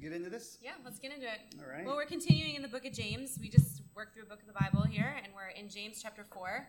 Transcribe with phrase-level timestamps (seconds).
[0.00, 0.58] Get into this?
[0.60, 1.38] Yeah, let's get into it.
[1.60, 1.86] All right.
[1.86, 3.38] Well, we're continuing in the book of James.
[3.40, 6.24] We just worked through a book of the Bible here, and we're in James chapter
[6.24, 6.66] 4,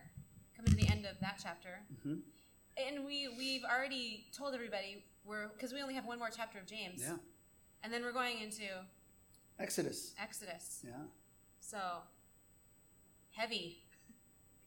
[0.56, 1.80] coming to the end of that chapter.
[2.06, 2.20] Mhm.
[2.78, 6.66] And we, we've already told everybody, we're because we only have one more chapter of
[6.66, 7.00] James.
[7.02, 7.16] Yeah.
[7.82, 8.64] And then we're going into
[9.58, 10.14] Exodus.
[10.20, 10.84] Exodus.
[10.84, 10.92] Yeah.
[11.60, 11.78] So,
[13.32, 13.82] heavy.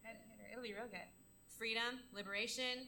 [0.51, 0.99] It'll be real good.
[1.47, 2.87] Freedom, liberation,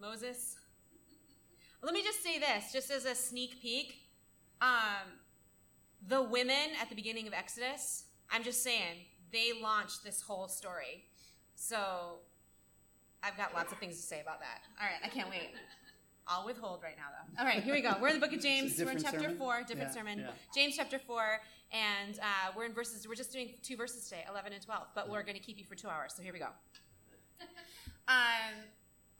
[0.00, 0.56] Moses.
[1.86, 3.98] Let me just say this, just as a sneak peek.
[4.60, 5.06] Um,
[6.08, 11.04] the women at the beginning of Exodus, I'm just saying, they launched this whole story.
[11.54, 12.16] So,
[13.22, 14.62] I've got lots of things to say about that.
[14.80, 15.50] All right, I can't wait.
[16.26, 17.40] I'll withhold right now, though.
[17.40, 17.94] All right, here we go.
[18.00, 18.76] We're in the book of James.
[18.80, 19.38] We're in chapter sermon?
[19.38, 20.18] four, different Yeah, sermon.
[20.18, 20.30] yeah.
[20.52, 24.52] James chapter 4, and uh, we're in verses, we're just doing two verses today, 11
[24.52, 26.48] and 12, but we're going to keep you for two hours, so here we go.
[28.08, 28.62] Um,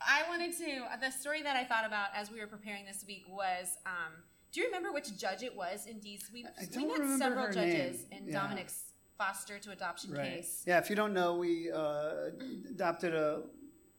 [0.00, 3.24] I wanted to, the story that I thought about as we were preparing this week
[3.28, 4.12] was um,
[4.52, 6.30] do you remember which judge it was in D's?
[6.32, 8.22] We, I we don't met remember several her judges name.
[8.26, 8.40] in Yeah.
[8.42, 8.82] Dominic's
[9.18, 10.36] foster to adoption Right.
[10.36, 10.62] case.
[10.66, 10.78] Yeah.
[10.78, 12.30] If you don't know, we uh,
[12.70, 13.42] adopted a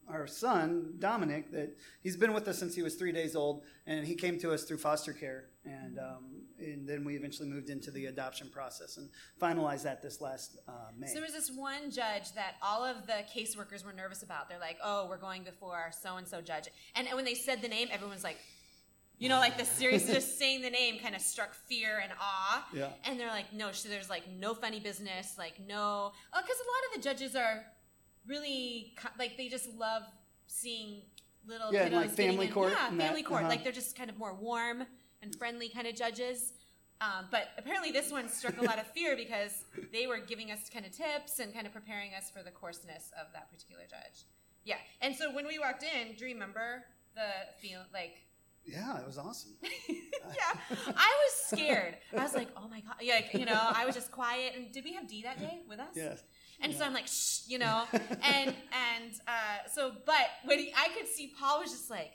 [0.09, 1.51] our son Dominic.
[1.51, 4.51] That he's been with us since he was three days old, and he came to
[4.51, 8.97] us through foster care, and um, and then we eventually moved into the adoption process
[8.97, 9.09] and
[9.41, 11.07] finalized that this last uh, May.
[11.07, 14.49] So there was this one judge that all of the caseworkers were nervous about.
[14.49, 17.67] They're like, "Oh, we're going before so and so judge," and when they said the
[17.67, 18.37] name, everyone's like,
[19.19, 22.65] you know, like the serious, just saying the name kind of struck fear and awe.
[22.73, 22.89] Yeah.
[23.05, 26.95] And they're like, no, so there's like no funny business, like no, because a lot
[26.95, 27.65] of the judges are
[28.27, 30.03] really like they just love
[30.47, 31.01] seeing
[31.47, 33.41] little Yeah, kiddos like family in- court Yeah, and that, family court.
[33.41, 33.49] uh-huh.
[33.49, 34.85] Like they're just kind of more warm
[35.21, 36.53] and friendly kind of judges.
[36.99, 40.67] Um, but apparently, this one struck a lot of fear because they were giving us
[40.67, 44.25] kind of tips and kind of preparing us for the coarseness of that particular judge.
[44.65, 46.83] Yeah, and so when we walked in, do you remember
[47.15, 47.27] the
[47.61, 48.23] feel like?
[48.65, 49.51] yeah, it was awesome.
[49.87, 51.97] yeah, I was scared.
[52.17, 54.53] I was like, oh my god, yeah, like, you know, I was just quiet.
[54.55, 55.93] And did we have D that day with us?
[55.95, 56.23] Yes.
[56.61, 60.89] And so I'm like, shh, you know, and and uh, so, but when he, I
[60.97, 62.13] could see Paul was just like,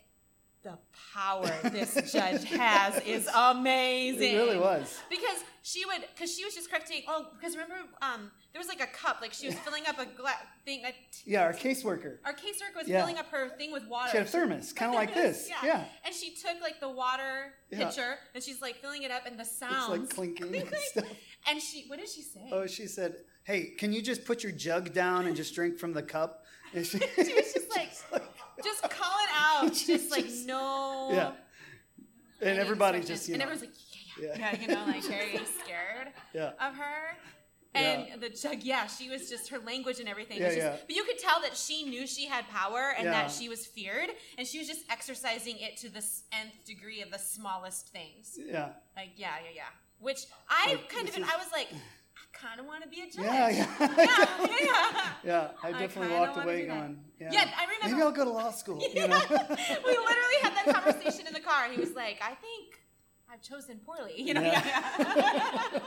[0.63, 0.79] the
[1.15, 4.35] power this judge has is amazing.
[4.35, 4.99] It really was.
[5.11, 7.03] Because she would, because she was just correcting.
[7.09, 10.07] Oh, because remember, um, there was like a cup, like she was filling up a
[10.07, 10.31] gla-
[10.65, 10.83] thing.
[10.85, 10.97] A t-
[11.27, 12.19] Yeah, our caseworker.
[12.25, 13.01] our caseworker was Yeah.
[13.01, 14.11] filling up her thing with water.
[14.13, 15.49] She had a thermos, kind of like this.
[15.49, 15.57] Yeah.
[15.65, 15.85] Yeah.
[16.05, 17.89] And she took like the water Yeah.
[17.89, 21.05] pitcher and she's like filling it up, and the It's like clinking and stuff.
[21.49, 22.49] And she, what did she say?
[22.53, 25.93] Oh, she said, "Hey, can you just put your jug down and just drink from
[25.93, 26.45] the cup?"
[26.75, 27.91] And she, She was just like,
[28.63, 29.75] just call it out.
[29.77, 31.09] She Just like no.
[31.13, 31.33] yeah.
[32.41, 33.79] And any everybody just, you and know, everyone's like,
[34.19, 34.53] yeah, yeah, Yeah.
[34.53, 37.17] yeah, you know, like very scared yeah, of her.
[37.75, 40.39] And the jug, yeah, she was just her language and everything.
[40.39, 40.77] Yeah, was just, yeah.
[40.87, 43.13] But you could tell that she knew she had power and Yeah.
[43.13, 47.11] that she was feared, and she was just exercising it to the nth degree of
[47.11, 48.37] the smallest things.
[48.39, 49.63] yeah, Like, yeah, yeah, yeah.
[50.01, 53.01] Which I Like, kind of, is- I was like, I kind of want to be
[53.01, 53.25] a judge.
[53.25, 53.67] yeah, yeah.
[53.81, 55.13] yeah, yeah, yeah.
[55.25, 57.31] Yeah, I I definitely kinda walked away do going, yeah.
[57.33, 58.79] Yeah, I remember- Maybe I'll go to law school.
[58.81, 59.21] You know?
[59.31, 61.69] we literally had that conversation in the car.
[61.71, 62.81] He was like, I think
[63.33, 64.21] I've chosen poorly.
[64.21, 64.63] You know, Yeah.
[64.99, 65.69] yeah.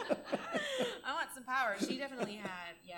[1.07, 1.75] I want some power.
[1.79, 2.97] She definitely had, yeah.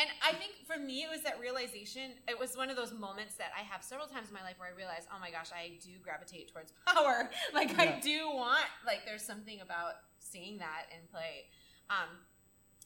[0.00, 2.12] And I think for me, it was that realization.
[2.28, 4.68] It was one of those moments that I have several times in my life where
[4.72, 7.30] I realize, oh my gosh, I do gravitate towards power.
[7.54, 7.82] Like Yeah.
[7.96, 11.46] I do want, like there's something about seeing that in play.
[11.90, 12.08] Um,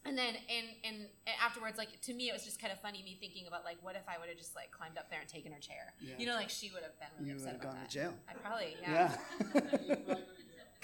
[0.04, 0.96] and then and, and
[1.42, 3.94] afterwards, like to me, it was just kind of funny me thinking about like, what
[3.96, 5.94] if I would have just like climbed up there and taken her chair?
[6.00, 6.14] Yeah.
[6.18, 7.90] You know, like she would have been really you would upset have about gone that.
[7.90, 8.14] to jail.
[8.28, 9.16] I probably, yeah.
[9.54, 10.16] Yeah.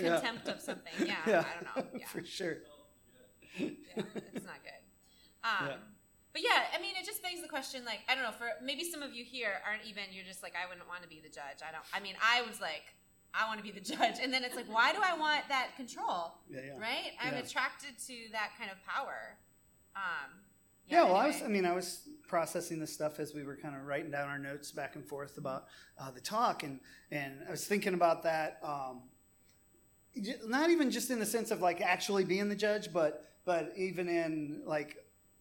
[0.01, 0.15] Yeah.
[0.21, 0.93] Contempt of something.
[1.05, 1.99] Yeah, Yeah, I don't know.
[1.99, 2.59] Yeah, for sure.
[3.59, 3.67] yeah,
[4.35, 4.79] it's not good.
[5.45, 5.77] Um, Yeah.
[6.33, 7.85] But yeah, I mean, it just begs the question.
[7.85, 8.31] Like, I don't know.
[8.31, 10.05] For maybe some of you here aren't even.
[10.13, 11.67] You're just like, I wouldn't want to be the judge.
[11.67, 11.83] I don't.
[11.93, 12.95] I mean, I was like,
[13.41, 15.69] I want to be the judge, and then it's like, why do I want that
[15.77, 16.35] control?
[16.51, 16.79] Yeah, yeah.
[16.79, 17.13] Right?
[17.23, 17.41] I'm Yeah.
[17.41, 19.37] attracted to that kind of power.
[19.95, 20.41] Um,
[20.89, 21.43] Yeah, well, I was.
[21.43, 24.39] I mean, I was processing this stuff as we were kind of writing down our
[24.39, 25.67] notes back and forth about
[26.01, 28.59] uh, the talk, and and I was thinking about that.
[28.63, 29.03] Um,
[30.47, 34.09] not even just in the sense of like actually being the judge, but but even
[34.09, 34.97] in like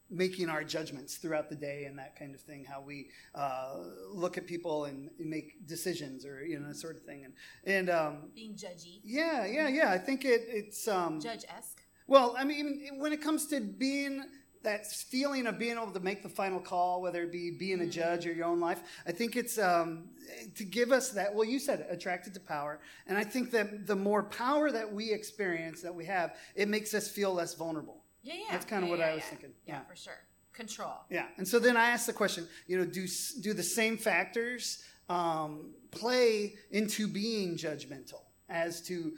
[0.09, 2.65] making our judgments throughout the day and that kind of thing.
[2.65, 3.75] How we uh,
[4.11, 7.25] look at people and, make decisions, or you know, that sort of thing.
[7.25, 7.33] And
[7.65, 9.91] and um, being judgy, yeah, yeah, yeah.
[9.91, 11.81] I think it it's um, judge esque.
[12.07, 14.23] well, I mean, when it comes to being
[14.63, 17.85] that feeling of being able to make the final call, whether it be being a
[17.85, 17.91] Mm.
[17.91, 20.09] judge or your own life, I think it's um,
[20.55, 21.33] to give us that.
[21.33, 24.91] Well, you said it, attracted to power, and I think that the more power that
[24.91, 28.03] we experience, that we have, it makes us feel less vulnerable.
[28.27, 28.51] Yeah, yeah.
[28.51, 29.29] That's kinda Yeah, what yeah, I was yeah.
[29.29, 29.53] thinking.
[29.65, 29.83] Yeah, Yeah.
[29.85, 30.19] for sure.
[30.53, 30.97] Control.
[31.09, 33.07] Yeah, and so then I asked the question, you know, do
[33.41, 38.21] do the same factors um, play into being judgmental?
[38.49, 39.13] as to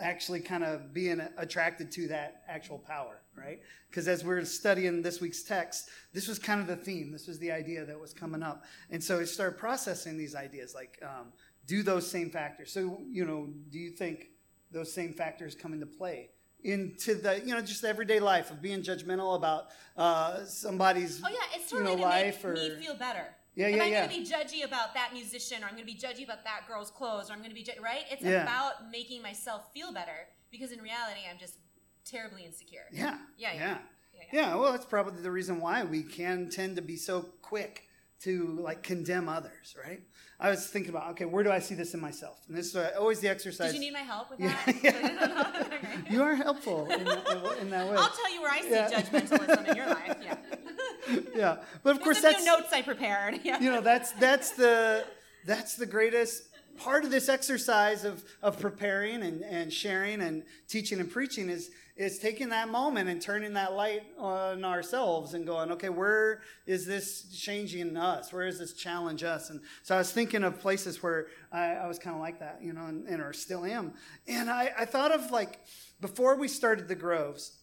[0.00, 3.60] actually kind of being attracted to that actual power, right?
[3.88, 7.12] Because as we're studying this week's text, this was kind of the theme.
[7.12, 8.64] This was the idea that was coming up.
[8.90, 11.32] And so I started processing these ideas like, um,
[11.64, 12.72] do those same factors.
[12.72, 14.30] So, you know, do you think
[14.72, 16.30] those same factors come into play?
[16.64, 19.66] Into the you know just everyday life of being judgmental about
[19.96, 23.26] uh, somebody's oh yeah it's totally you know, to life make or me feel better
[23.54, 24.06] yeah, yeah, I yeah.
[24.06, 26.62] going to be judgy about that musician, or I'm going to be judgy about that
[26.66, 28.04] girl's clothes, or I'm going to be ju- right?
[28.10, 28.44] It's Yeah.
[28.44, 31.56] about making myself feel better because in reality, I'm just
[32.06, 32.86] terribly insecure.
[32.90, 33.18] Yeah.
[33.36, 33.52] Yeah, yeah.
[33.52, 33.60] Yeah.
[33.60, 33.78] Yeah,
[34.14, 34.40] Yeah.
[34.48, 34.54] yeah.
[34.54, 37.88] well, that's probably the reason why we can tend to be so quick
[38.20, 40.00] to like condemn others, right?
[40.40, 42.40] I was thinking about, okay, where do I see this in myself?
[42.48, 43.72] And this is always the exercise.
[43.72, 44.82] Did you need my help with Yeah, that?
[44.82, 45.78] yeah.
[46.12, 47.96] You are helpful in that, in that way.
[47.96, 48.90] I'll tell you where I see Yeah.
[48.90, 50.16] judgmentalism in your life.
[50.22, 50.36] Yeah.
[51.34, 53.40] yeah, but of course a that's notes I prepared.
[53.44, 53.60] Yeah.
[53.60, 55.04] you know that's that's the
[55.46, 56.44] that's the greatest
[56.76, 61.70] part of this exercise of of preparing and, and sharing and teaching and preaching is
[61.96, 66.86] is taking that moment and turning that light on ourselves and going okay where is
[66.86, 71.02] this changing us where is this challenge us and so i was thinking of places
[71.02, 73.92] where i, I was kind of like that you know and, and or still am
[74.26, 75.60] and I, I thought of like
[76.02, 77.62] before we started the groves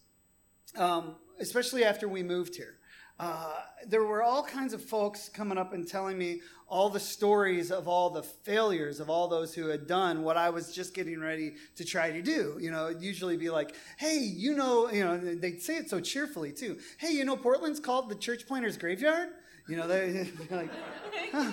[0.78, 2.76] um, especially after we moved here.
[3.20, 3.54] Uh,
[3.86, 6.40] there were all kinds of folks coming up and telling me
[6.70, 10.50] all the stories of all the failures of all those who had done what I
[10.52, 12.58] was just getting ready to try to do.
[12.62, 16.00] You know, it'd usually be like, hey, you know, you know, they'd say it so
[16.00, 16.78] cheerfully too.
[16.98, 19.30] Hey, you know, Portland's called the Church Planters Graveyard.
[19.68, 20.70] You know, they're like,
[21.34, 21.52] huh,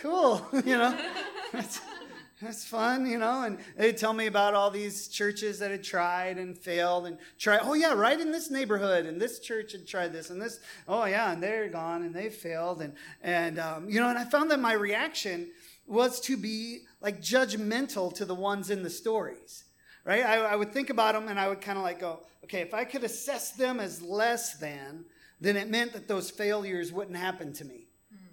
[0.00, 0.44] cool.
[0.52, 0.98] You know,
[2.46, 3.42] that's, fun, you know.
[3.42, 7.60] And they'd tell me about all these churches that had tried and failed and tried.
[7.62, 10.60] Oh, yeah, right in this neighborhood, and this church had tried this, and this.
[10.88, 12.80] Oh, yeah, and they're gone and they failed.
[12.80, 15.48] And, and um, you know, and I found that my reaction
[15.86, 19.64] was to be like judgmental to the ones in the stories,
[20.04, 20.24] right?
[20.24, 22.74] I, I would think about them and I would kind of like go, okay, if
[22.74, 25.04] I could assess them as less than,
[25.40, 27.85] then it meant that those failures wouldn't happen to me.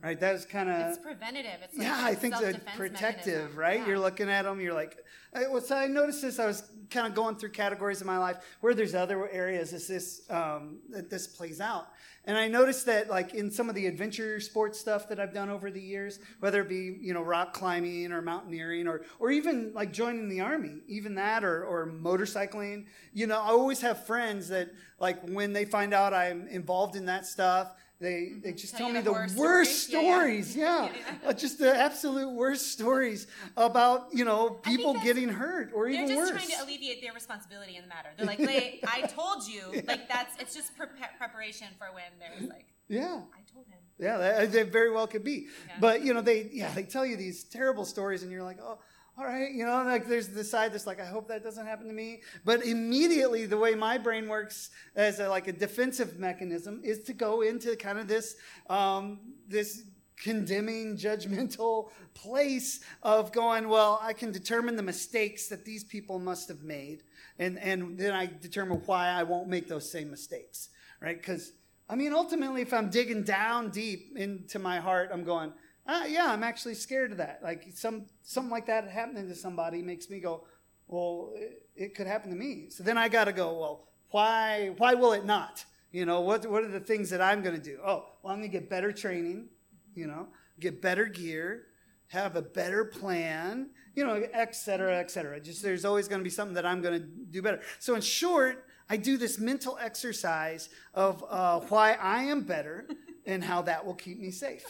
[0.03, 1.59] Right, That is kind of It's preventative.
[1.63, 3.55] It's like yeah, I think self-defense Protective, mechanism.
[3.57, 3.79] right?
[3.79, 3.87] Yeah.
[3.87, 4.59] You're looking at them.
[4.59, 4.97] You're like,
[5.33, 6.39] I, well, so I noticed this.
[6.39, 9.87] I was kind of going through categories of my life where there's other areas as
[9.87, 11.87] this um, that this plays out,
[12.25, 15.49] and I noticed that like in some of the adventure sports stuff that I've done
[15.49, 19.71] over the years, whether it be you know rock climbing or mountaineering or or even
[19.73, 22.85] like joining the army, even that or or motorcycling.
[23.13, 24.69] You know, I always have friends that
[24.99, 27.73] like when they find out I'm involved in that stuff.
[28.03, 30.57] They, they just Tell tell, me the worst stories.
[30.57, 30.91] Yeah, yeah.
[31.23, 31.29] yeah.
[31.29, 36.09] Uh, just the absolute worst stories about you know people getting hurt or even worse.
[36.09, 38.09] They're just trying to alleviate their responsibility in the matter.
[38.17, 42.49] They're like, "They, I told you." Like that's it's just pre- preparation for when there's
[42.49, 45.47] like, yeah, "I told him." yeah, they, they very well could be.
[45.67, 45.75] Yeah.
[45.79, 48.79] But you know, they yeah they tell you these terrible stories, and you're like, oh.
[49.15, 51.87] All right, you know, like there's the side that's like, I hope that doesn't happen
[51.87, 52.21] to me.
[52.43, 57.13] But immediately, the way my brain works as a, like a defensive mechanism is to
[57.13, 58.37] go into kind of this
[58.71, 59.83] um, this
[60.17, 66.47] condemning, judgmental place of going, well, I can determine the mistakes that these people must
[66.47, 67.03] have made,
[67.37, 70.69] and and then I determine why I won't make those same mistakes,
[70.99, 71.17] right?
[71.17, 71.51] Because
[71.87, 75.53] I mean, ultimately, if I'm digging down deep into my heart, I'm going,
[75.87, 77.41] ah, yeah, I'm actually scared of that.
[77.43, 80.45] Like some something like that happening to somebody makes me go,
[80.87, 82.69] well, it, it could happen to me.
[82.69, 85.65] So then I got to go, well, why why will it not?
[85.91, 87.79] You know, what what are the things that I'm going to do?
[87.85, 89.49] Oh, well, I'm going to get better training.
[89.95, 90.27] You know,
[90.59, 91.67] get better gear,
[92.07, 93.69] have a better plan.
[93.95, 95.39] You know, et cetera, et cetera.
[95.39, 97.61] Just there's always going to be something that I'm going to do better.
[97.77, 102.87] So in short, I do this mental exercise of uh, why I am better
[103.27, 104.65] and how that will keep me safe.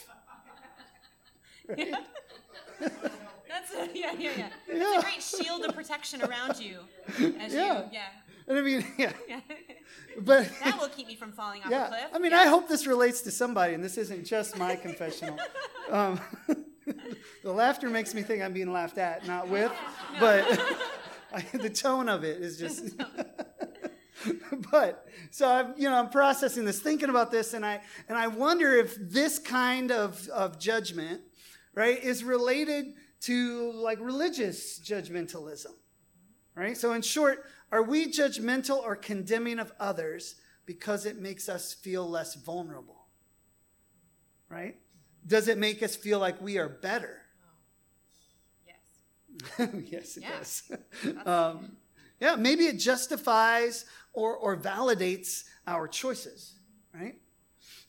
[3.48, 4.48] That's a, yeah, yeah, yeah.
[4.66, 4.98] It's Yeah.
[4.98, 6.78] a great shield of protection around you
[7.40, 7.84] as Yeah.
[7.84, 8.08] you, yeah,
[8.48, 9.40] And I mean, yeah, yeah.
[10.20, 12.04] but that will keep me from falling off a yeah, cliff.
[12.12, 12.40] I mean, yeah.
[12.40, 15.38] I hope this relates to somebody, and this isn't just my confessional.
[15.90, 16.20] Um,
[17.42, 19.72] the laughter makes me think I'm being laughed at, not with,
[20.18, 20.44] but
[21.32, 22.96] I, the tone of it is just.
[24.70, 28.26] but so I'm, you know, I'm processing this, thinking about this, and I and I
[28.26, 31.20] wonder if this kind of of judgment,
[31.74, 35.72] right, is related to like religious judgmentalism,
[36.54, 36.76] right?
[36.76, 42.08] So in short, are we judgmental or condemning of others because it makes us feel
[42.08, 43.06] less vulnerable,
[44.48, 44.76] right?
[45.26, 47.22] Does it make us feel like we are better?
[48.66, 49.68] yes.
[49.86, 50.38] yes, it Yeah.
[50.38, 50.62] does.
[51.26, 51.76] um,
[52.20, 56.54] yeah, maybe it justifies or, or validates our choices,
[56.94, 57.16] right?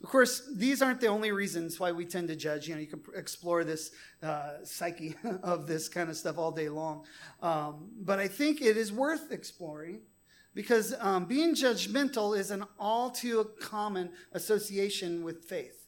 [0.06, 2.68] Of course, these aren't the only reasons why we tend to judge.
[2.68, 3.90] You know, you can explore this
[4.22, 7.06] uh, psyche of this kind of stuff all day long.
[7.42, 10.02] Um, but I think it is worth exploring
[10.54, 15.88] because um, being judgmental is an all too common association with faith,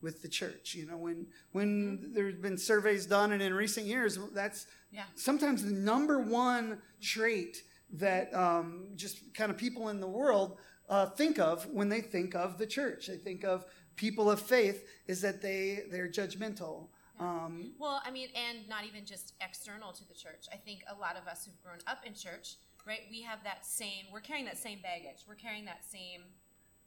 [0.00, 0.76] with the church.
[0.76, 5.06] You know, when when there's been surveys done, and in recent years, that's Yeah.
[5.16, 11.06] sometimes the number one trait that um, just kind of people in the world uh,
[11.06, 13.06] think of when they think of the church.
[13.06, 13.64] They think of
[13.96, 16.88] people of faith is that they they're judgmental.
[17.18, 20.46] Um, Well, I mean, and not even just external to the church.
[20.52, 23.64] I think a lot of us who've grown up in church, right, we have that
[23.64, 25.24] same, we're carrying that same baggage.
[25.26, 26.22] We're carrying that same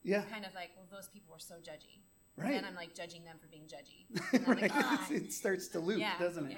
[0.03, 1.99] yeah, kind of like, well, those people were so judgy.
[2.37, 2.53] Right.
[2.53, 4.05] And I'm like judging them for being judgy.
[4.33, 4.61] And right.
[4.61, 5.07] like, ah.
[5.09, 6.17] it starts to loop, yeah.
[6.19, 6.57] doesn't it?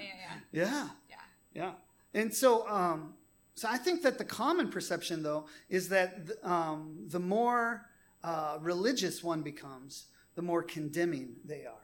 [0.52, 0.88] yeah, Yeah.
[1.08, 1.16] yeah.
[1.54, 2.20] Yeah.
[2.20, 3.14] And so, um,
[3.54, 7.86] so I think that the common perception, though, is that th- um, the more
[8.24, 11.78] uh, religious one becomes, the more condemning they are.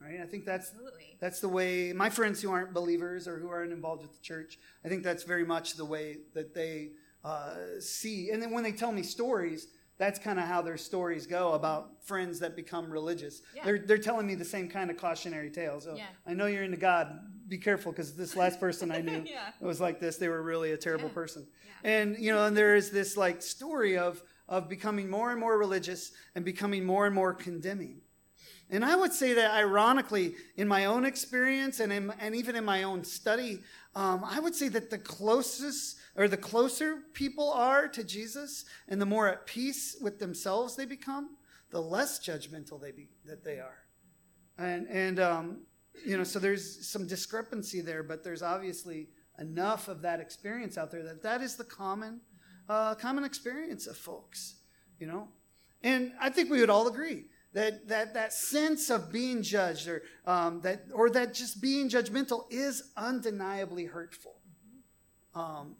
[0.00, 0.20] Right?
[0.22, 1.16] I think that's Absolutely.
[1.18, 4.58] that's the way my friends who aren't believers or who aren't involved with the church.
[4.84, 6.90] I think that's very much the way that they
[7.24, 8.28] uh, see.
[8.30, 12.04] And then when they tell me stories, that's kind of how their stories go about
[12.04, 13.40] friends that become religious.
[13.56, 13.64] Yeah.
[13.64, 15.86] They're they're telling me the same kind of cautionary tales.
[15.86, 16.06] Oh, Yeah.
[16.26, 17.18] I know you're into God.
[17.48, 19.50] Be careful because this last person I knew Yeah.
[19.60, 20.16] it was like this.
[20.16, 21.14] They were really a terrible Yeah.
[21.14, 21.46] person.
[21.84, 21.90] Yeah.
[21.90, 25.56] And you know, and there is this like story of of becoming more and more
[25.58, 28.00] religious and becoming more and more condemning.
[28.70, 32.64] And I would say that ironically, in my own experience and in, and even in
[32.64, 33.60] my own study,
[33.94, 39.00] um, I would say that the closest or the closer people are to Jesus and
[39.00, 41.36] the more at peace with themselves they become,
[41.70, 43.84] the less judgmental they be, that they are.
[44.58, 45.58] And and um,
[46.04, 49.08] you know, so there's some discrepancy there, but there's obviously
[49.38, 52.20] enough of that experience out there that that is the common
[52.68, 54.56] uh, common experience of folks.
[54.98, 55.28] You know,
[55.82, 60.02] and I think we would all agree that that that sense of being judged or
[60.26, 64.36] um, that or that just being judgmental is undeniably hurtful.
[65.34, 65.76] Um,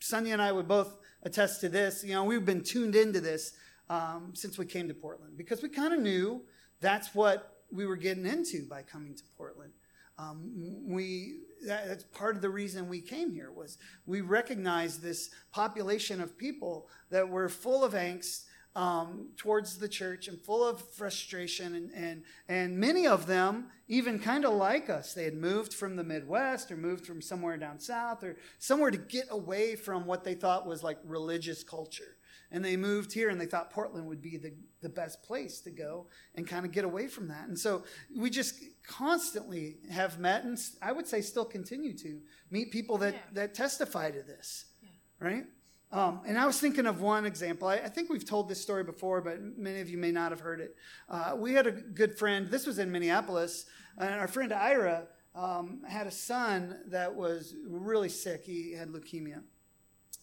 [0.00, 2.04] Sunia and I would both attest to this.
[2.04, 3.54] You know, we've been tuned into this
[3.90, 6.42] um, since we came to Portland because we kind of knew
[6.80, 9.72] that's what we were getting into by coming to Portland.
[10.18, 15.30] Um, we that, that's part of the reason we came here was we recognized this
[15.52, 18.44] population of people that were full of angst
[18.74, 24.18] um, towards the church and full of frustration and and and many of them even
[24.18, 27.78] kind of like us they had moved from the midwest or moved from somewhere down
[27.78, 32.16] south or somewhere to get away from what they thought was like religious culture
[32.50, 35.70] and they moved here and they thought portland would be the, the best place to
[35.70, 37.82] go and kind of get away from that and so
[38.16, 38.54] we just
[38.86, 43.20] constantly have met and i would say still continue to meet people that Yeah.
[43.34, 44.88] that testify to this Yeah.
[45.20, 45.46] right
[45.90, 47.66] um, and I was thinking of one example.
[47.66, 50.40] I, I think we've told this story before, but many of you may not have
[50.40, 50.76] heard it.
[51.08, 52.50] Uh, we had a good friend.
[52.50, 53.64] This was in Minneapolis,
[53.96, 58.44] and our friend Ira um, had a son that was really sick.
[58.44, 59.40] He had leukemia,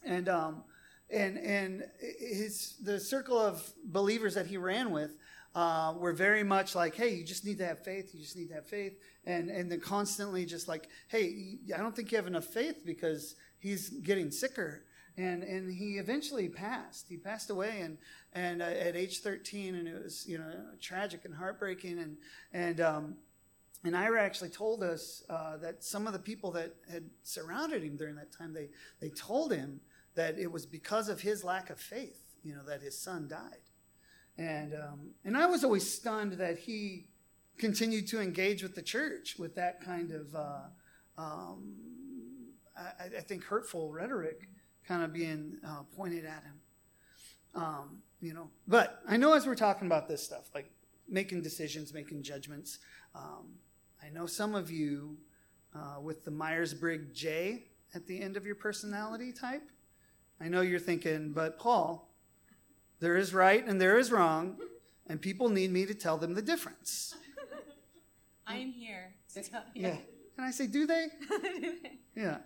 [0.03, 0.63] and um,
[1.10, 1.84] and and
[2.20, 5.16] his the circle of believers that he ran with
[5.54, 8.12] uh, were very much like, hey, you just need to have faith.
[8.14, 11.96] You just need to have faith, and and then constantly just like, hey, I don't
[11.96, 14.84] think you have enough faith because he's getting sicker
[15.18, 17.08] and and he eventually passed.
[17.10, 17.98] He passed away, and
[18.34, 22.18] and uh, at age 13, and it was you know tragic and heartbreaking, and
[22.54, 23.16] and um,
[23.84, 27.96] and Ira actually told us uh, that some of the people that had surrounded him
[27.96, 28.70] during that time, they
[29.00, 29.80] they told him
[30.16, 33.70] that it was because of his lack of faith, you know, that his son died,
[34.38, 37.08] and um, and I was always stunned that he
[37.58, 40.36] continued to engage with the church with that kind of.
[40.36, 40.60] Uh,
[41.18, 41.76] um,
[42.78, 44.50] I, I think hurtful rhetoric
[44.88, 46.60] kind of being uh, pointed at him.
[47.56, 50.70] Um, you know, but I know as we're talking about this stuff, like
[51.08, 52.80] making decisions, making judgments,
[53.14, 53.54] um,
[54.04, 55.18] I know some of you
[55.74, 59.70] uh, with the Myers Briggs J at the end of your personality type.
[60.39, 62.10] I know you're thinking, but Paul,
[63.00, 64.58] there is right and there is wrong,
[65.08, 67.15] and people need me to tell them the difference.
[68.48, 69.88] I am here to tell you.
[69.88, 69.98] Yeah.
[70.38, 71.08] And I say, do they?
[72.15, 72.38] Yeah.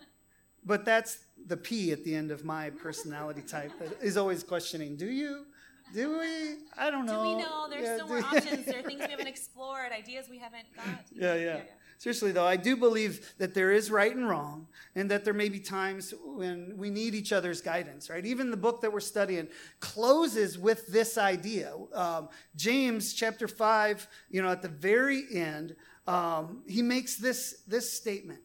[0.66, 4.96] But that's the P at the end of my personality type that is always questioning,
[4.96, 5.46] do you?
[5.94, 6.58] Do we?
[6.78, 7.24] I don't know.
[7.24, 8.66] Do we know there's Yeah, still more options?
[8.66, 10.86] There are things we haven't explored, ideas we haven't got.
[11.12, 11.34] yeah.
[11.34, 11.62] yeah, yeah.
[12.00, 15.50] Seriously, though, I do believe that there is right and wrong, and that there may
[15.50, 18.26] be times when we need each other's guidance, right?
[18.26, 19.50] Even the book that we're studying
[19.82, 21.74] closes with this idea.
[21.94, 25.76] Um, James chapter 5, you know, at the very end,
[26.08, 28.40] um, he makes this, this statement.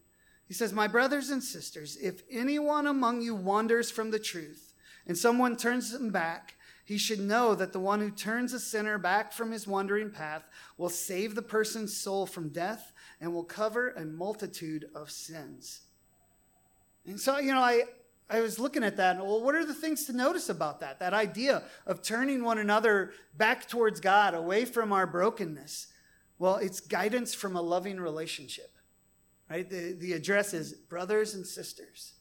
[0.49, 4.75] He says, My brothers and sisters, if anyone among you wanders from the truth,
[5.07, 8.99] and someone turns them back, he should know that the one who turns a sinner
[8.99, 10.43] back from his wandering path
[10.77, 15.83] will save the person's soul from death and will cover a multitude of sins.
[17.07, 17.83] And so, you know, I,
[18.31, 20.99] I was looking at that, and well, what are the things to notice about that?
[21.01, 25.89] That idea of turning one another back towards God, away from our brokenness.
[26.39, 28.73] Well, it's guidance from a loving relationship,
[29.51, 29.69] right?
[29.69, 32.15] The, the address is brothers and sisters,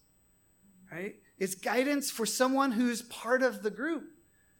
[0.91, 1.15] right?
[1.39, 4.03] It's guidance for someone who's part of the group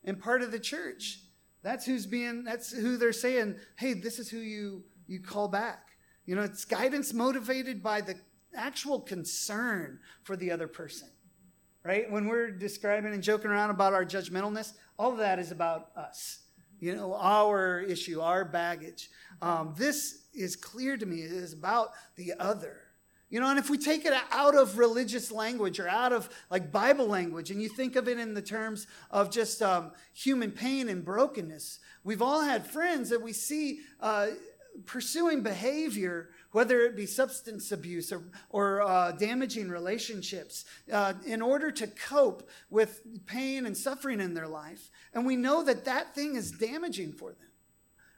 [0.04, 1.20] and part of the church.
[1.62, 5.90] That's who's being, that's who they're saying, hey, this is who you, you call back.
[6.26, 8.16] You know, it's guidance motivated by the
[8.56, 11.10] actual concern for the other person,
[11.84, 12.10] right?
[12.10, 16.40] When we're describing and joking around about our judgmentalness, all of that is about us,
[16.80, 19.10] you know, our issue, our baggage.
[19.42, 21.22] Um, this is clear to me.
[21.22, 22.80] It is about the other.
[23.30, 26.72] You know, and if we take it out of religious language or out of like
[26.72, 30.88] Bible language, and you think of it in the terms of just um, human pain
[30.88, 34.28] and brokenness, we've all had friends that we see uh,
[34.86, 41.72] pursuing behavior, whether it be substance abuse or, or uh, damaging relationships, uh, in order
[41.72, 44.90] to cope with pain and suffering in their life.
[45.14, 47.50] And we know that that thing is damaging for them,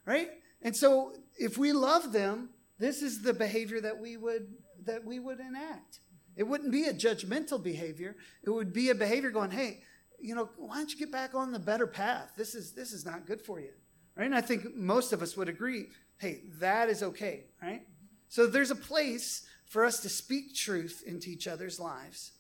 [0.06, 0.30] right?
[0.62, 4.48] And so if we love them, this is the behavior that we would
[4.86, 6.00] that we would enact.
[6.36, 8.16] It wouldn't be a judgmental behavior.
[8.44, 9.84] It would be a behavior going, "Hey,
[10.20, 12.34] you know, why don't you get back on the better path?
[12.36, 13.72] This is this is not good for you."
[14.16, 14.26] Right?
[14.26, 17.86] And I think most of us would agree hey, that is okay, right?
[18.30, 22.32] So there's a place for us to speak truth into each other's lives.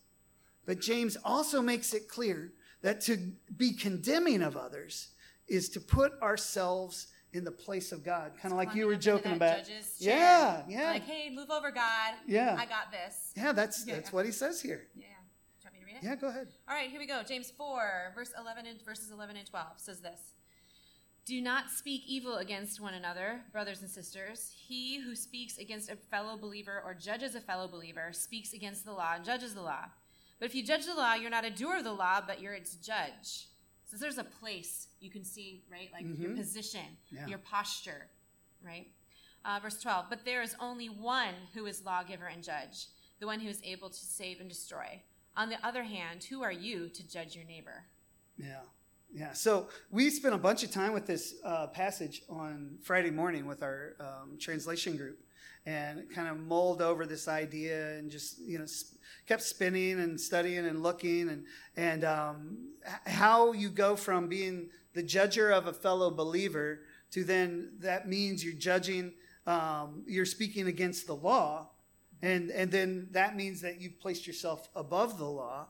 [0.65, 3.17] But James also makes it clear that to
[3.55, 5.09] be condemning of others
[5.47, 9.33] is to put ourselves in the place of God, kind of like you were joking
[9.33, 9.69] about.
[9.97, 10.91] Yeah, yeah.
[10.91, 12.13] Like, hey, move over, God.
[12.25, 13.33] Yeah, I got this.
[13.35, 14.15] Yeah, that's yeah, that's yeah.
[14.15, 14.87] what he says here.
[14.95, 15.03] Yeah.
[15.03, 15.09] Do
[15.61, 16.03] you want me to read it?
[16.03, 16.47] Yeah, go ahead.
[16.67, 17.21] All right, here we go.
[17.27, 20.19] James four, verse eleven and verses eleven and twelve says this.
[21.25, 24.53] Do not speak evil against one another, brothers and sisters.
[24.67, 28.91] He who speaks against a fellow believer or judges a fellow believer speaks against the
[28.91, 29.85] law and judges the law.
[30.39, 32.53] But if you judge the law, you're not a doer of the law, but you're
[32.53, 33.47] its judge.
[33.87, 35.89] So there's a place you can see, right?
[35.91, 36.21] Like mm-hmm.
[36.21, 37.25] your position, yeah.
[37.25, 38.05] your posture,
[38.63, 38.87] right?
[39.43, 40.05] Uh, verse 12.
[40.09, 42.85] But there is only one who is lawgiver and judge,
[43.19, 45.01] the one who is able to save and destroy.
[45.35, 47.85] On the other hand, who are you to judge your neighbor?
[48.37, 48.61] Yeah.
[49.17, 53.45] Yeah, so we spent a bunch of time with this uh, passage on Friday morning
[53.45, 55.17] with our um, translation group
[55.65, 60.19] and kind of mulled over this idea and just, you know, sp- kept spinning and
[60.19, 61.45] studying and looking and,
[61.77, 62.57] and um,
[63.05, 68.43] how you go from being the judger of a fellow believer to then that means
[68.43, 69.13] you're judging,
[69.47, 71.69] um, you're speaking against the law.
[72.21, 75.67] And, and then that means that you've placed yourself above the law.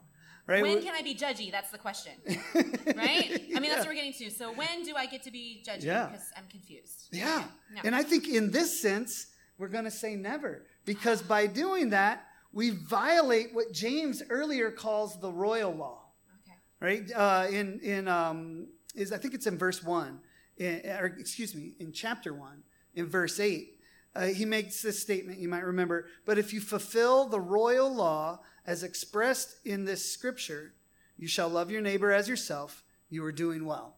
[0.47, 0.61] Right?
[0.61, 1.51] When can I be judgy?
[1.51, 2.13] That's the question.
[2.27, 3.41] right?
[3.55, 4.29] I mean, that's what we're getting to.
[4.29, 5.85] So when do I get to be judgy?
[5.85, 6.07] Yeah.
[6.07, 7.07] Because I'm confused.
[7.11, 7.45] Yeah.
[7.73, 7.81] No.
[7.83, 9.27] And I think in this sense,
[9.57, 10.67] we're going to say never.
[10.85, 16.03] Because by doing that, we violate what James earlier calls the royal law.
[16.43, 16.57] Okay.
[16.79, 17.11] Right?
[17.11, 20.19] Uh, in in um, is I think it's in verse one,
[20.57, 23.71] in, or excuse me, in chapter one, in verse eight.
[24.15, 26.07] Uh, he makes this statement, you might remember.
[26.25, 30.73] But if you fulfill the royal law as expressed in this scripture,
[31.17, 33.95] you shall love your neighbor as yourself, you are doing well.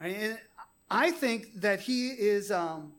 [0.00, 0.16] Right?
[0.16, 0.38] And
[0.90, 2.92] I think that he is, um,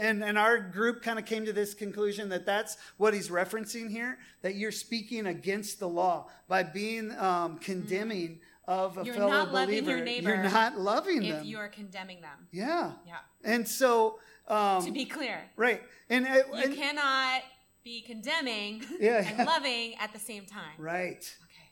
[0.00, 3.90] and, and our group kind of came to this conclusion that that's what he's referencing
[3.90, 9.30] here, that you're speaking against the law by being um, condemning of a you're fellow
[9.30, 9.86] not believer.
[9.86, 11.40] Loving your neighbor you're not loving if them.
[11.40, 12.46] If you are condemning them.
[12.52, 12.92] Yeah.
[13.06, 13.16] Yeah.
[13.44, 14.18] And so.
[14.46, 15.40] Um, to be clear.
[15.56, 15.82] Right.
[16.08, 17.42] And, uh, you and, cannot
[17.84, 20.74] be condemning yeah, and loving at the same time.
[20.78, 21.36] Right.
[21.44, 21.68] Okay.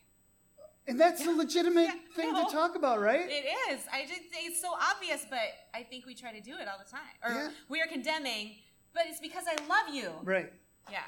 [0.87, 1.31] And that's yeah.
[1.31, 3.25] a legitimate thing no, to talk about, right?
[3.29, 3.81] It is.
[3.91, 5.39] I just it's so obvious, but
[5.73, 7.01] I think we try to do it all the time.
[7.23, 8.55] Or we are condemning,
[8.93, 10.09] but it's because I love you.
[10.23, 10.51] Right.
[10.89, 10.99] Yeah.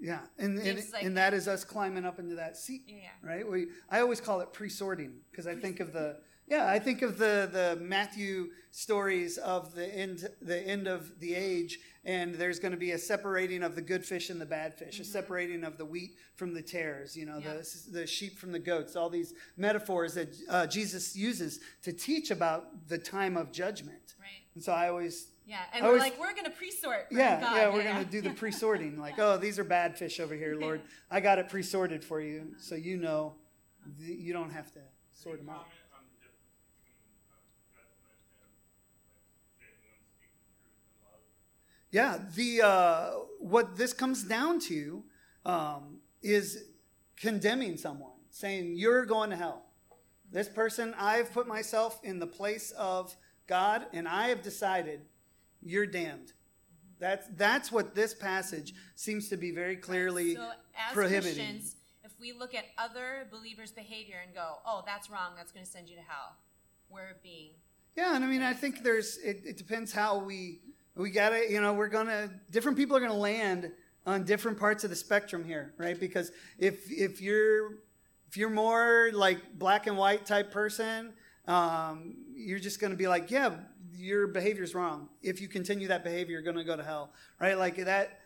[0.00, 3.08] Yeah, and and, like, and that is us climbing up into that seat, yeah.
[3.22, 3.48] right?
[3.48, 7.18] We I always call it pre-sorting because I think of the yeah, I think of
[7.18, 12.72] the the Matthew stories of the end the end of the age, and there's going
[12.72, 15.02] to be a separating of the good fish and the bad fish, mm-hmm.
[15.02, 17.54] a separating of the wheat from the tares, you know, yeah.
[17.54, 18.94] the the sheep from the goats.
[18.96, 24.14] All these metaphors that uh, Jesus uses to teach about the time of judgment.
[24.20, 24.28] Right.
[24.54, 27.06] And so I always yeah, and we're like, we're going to pre-sort.
[27.10, 27.56] Yeah, God.
[27.56, 28.98] yeah, we're yeah, going to do the pre-sorting.
[28.98, 30.80] Like, oh, these are bad fish over here, Lord.
[31.10, 33.34] I got it pre-sorted for you, so you know,
[33.98, 34.80] you don't have to
[35.12, 35.66] sort them out.
[41.94, 45.04] Yeah, the uh, what this comes down to
[45.46, 46.64] um, is
[47.16, 49.66] condemning someone, saying you're going to hell,
[50.32, 53.14] This person, I've put myself in the place of
[53.46, 55.02] God, and I have decided
[55.62, 56.32] you're damned.
[56.98, 60.50] That's that's what this passage seems to be very clearly So
[60.88, 61.46] as prohibiting.
[61.46, 65.34] Christians, if we look at other believers' behavior and go, "Oh, that's wrong.
[65.36, 66.38] That's going to send you to hell,"
[66.90, 67.52] we're being
[67.94, 69.16] Yeah, and I mean, I think there's.
[69.18, 70.58] It, it depends how we
[70.96, 71.50] we gotta.
[71.50, 72.30] You know, we're gonna.
[72.50, 73.72] Different people are gonna land
[74.06, 75.98] on different parts of the spectrum here, right?
[75.98, 77.78] Because if if you're
[78.28, 81.12] if you're more like black and white type person,
[81.46, 83.54] um, you're just gonna be like, yeah,
[83.96, 85.08] your behavior's wrong.
[85.22, 87.58] If you continue that behavior, you're gonna go to hell, right?
[87.58, 88.20] Like that.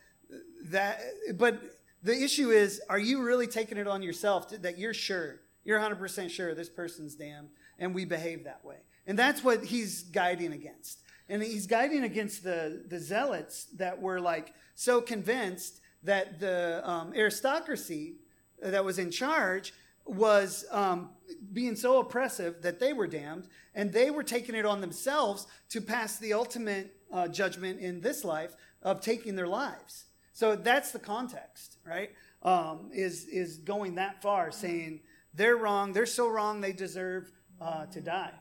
[0.65, 0.99] That.
[1.35, 1.59] But
[2.03, 6.29] the issue is, are you really taking it on yourself that you're sure, you're 100%
[6.29, 8.77] sure this person's damned, and we behave that way?
[9.05, 10.99] And that's what he's guiding against.
[11.29, 17.13] And he's guiding against the, the zealots that were like so convinced that the um,
[17.15, 18.15] aristocracy
[18.61, 19.73] that was in charge
[20.05, 21.11] was um,
[21.53, 25.79] being so oppressive that they were damned, and they were taking it on themselves to
[25.79, 30.05] pass the ultimate uh, judgment in this life of taking their lives.
[30.33, 32.11] So that's the context, right?
[32.41, 35.01] Um, is is going that far, saying
[35.33, 38.33] they're wrong, they're so wrong, they deserve uh, to die,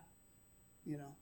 [0.86, 1.17] you know.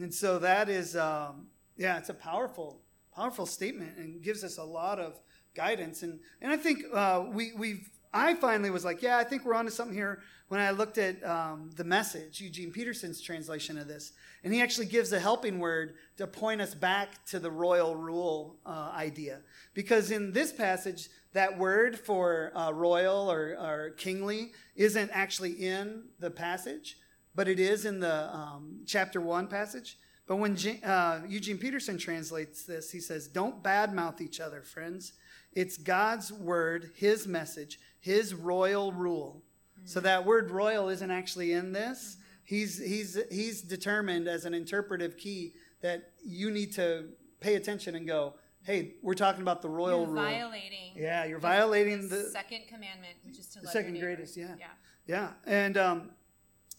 [0.00, 2.80] And so that is, um, yeah, it's a powerful,
[3.14, 5.18] powerful statement, and gives us a lot of
[5.54, 6.02] guidance.
[6.02, 9.54] And and I think uh, we we've I finally was like, yeah, I think we're
[9.54, 14.12] onto something here when I looked at um, the message, Eugene Peterson's translation of this.
[14.42, 18.56] And he actually gives a helping word to point us back to the royal rule
[18.64, 19.40] uh, idea.
[19.74, 26.04] Because in this passage, that word for uh, royal or, or kingly isn't actually in
[26.18, 26.96] the passage,
[27.36, 29.98] but it is in the um, chapter one passage.
[30.26, 35.12] But when uh, Eugene Peterson translates this, he says, Don't badmouth each other, friends.
[35.52, 39.42] It's God's word, his message, his royal rule.
[39.84, 42.16] So that word royal isn't actually in this.
[42.44, 47.06] He's, he's, he's determined as an interpretive key that you need to
[47.40, 50.22] pay attention and go, hey, we're talking about the royal You're rule.
[50.24, 50.92] violating.
[50.96, 54.54] Yeah, you're violating the- second commandment, which is to the second greatest, yeah.
[54.58, 54.66] Yeah.
[55.06, 56.10] Yeah, and um,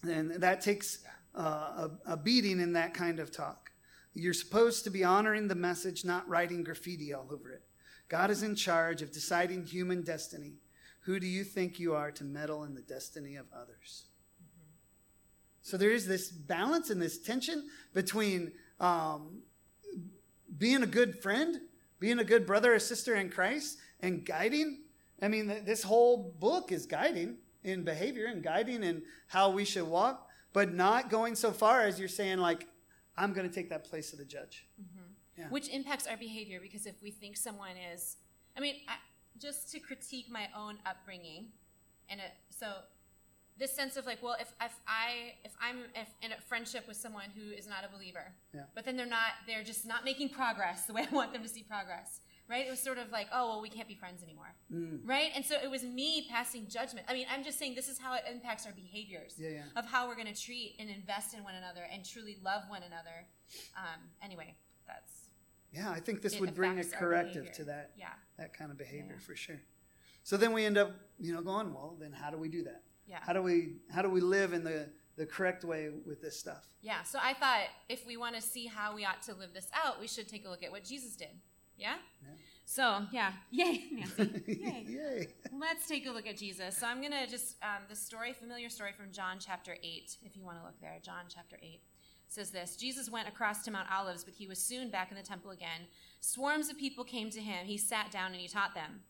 [0.04, 1.00] and that takes
[1.36, 3.72] uh, a, a beating in that kind of talk.
[4.14, 7.62] You're supposed to be honoring the message, not writing graffiti all over it.
[8.10, 10.54] God is in charge of deciding human destiny.
[11.02, 14.06] Who do you think you are to meddle in the destiny of others?
[15.62, 19.42] So there is this balance and this tension between um,
[20.58, 21.60] being a good friend,
[22.00, 24.84] being a good brother or sister in Christ, and guiding.
[25.22, 29.88] I mean, this whole book is guiding in behavior and guiding in how we should
[29.88, 32.68] walk, but not going so far as you're saying, like,
[33.18, 34.66] I'm going to take that place of the judge.
[34.82, 35.04] Mm-hmm.
[35.38, 35.50] Yeah.
[35.50, 38.18] Which impacts our behavior because if we think someone is,
[38.56, 38.96] I mean, I,
[39.40, 41.48] just to critique my own upbringing,
[42.10, 42.68] and it, so
[43.60, 46.98] this sense of like, well, if, if I if I'm if in a friendship with
[46.98, 48.62] someone who is not a believer, Yeah.
[48.76, 51.50] but then they're not, they're just not making progress the way I want them to
[51.50, 52.66] see progress, right?
[52.66, 55.00] It was sort of like, oh well, we can't be friends anymore, Mm.
[55.06, 55.32] right?
[55.36, 57.06] And so it was me passing judgment.
[57.10, 59.64] I mean, I'm just saying this is how it impacts our behaviors Yeah, yeah.
[59.76, 62.84] of how we're going to treat and invest in one another and truly love one
[62.84, 63.26] another.
[63.76, 64.56] Um, anyway,
[64.88, 65.30] that's
[65.72, 69.16] Yeah, I think this would bring a corrective to that Yeah, that kind of behavior
[69.18, 69.26] Yeah.
[69.26, 69.62] for sure.
[70.24, 72.84] So then we end up, you know, going, well, then how do we do that?
[73.08, 76.38] yeah, How do we how do we live in the the correct way with this
[76.40, 76.68] stuff?
[76.82, 77.02] yeah.
[77.04, 80.00] So I thought if we want to see how we ought to live this out,
[80.00, 81.30] we should take a look at what Jesus did.
[81.78, 81.96] Yeah.
[82.22, 82.30] Yeah.
[82.66, 84.86] So yeah, yay, Nancy, yay.
[84.88, 85.28] Yay.
[85.58, 86.78] Let's take a look at Jesus.
[86.78, 90.18] So I'm gonna just um, the story, familiar story from John chapter eight.
[90.24, 91.82] If you want to look there, John chapter eight
[92.28, 95.24] says this: Jesus went across to Mount Olives, but he was soon back in the
[95.24, 95.88] temple again.
[96.20, 97.66] Swarms of people came to him.
[97.66, 99.02] He sat down and he taught them.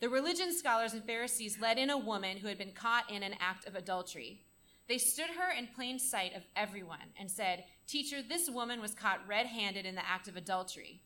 [0.00, 3.34] The religion scholars and Pharisees led in a woman who had been caught in an
[3.40, 4.40] act of adultery.
[4.88, 9.20] They stood her in plain sight of everyone and said, Teacher, this woman was caught
[9.28, 11.02] red handed in the act of adultery.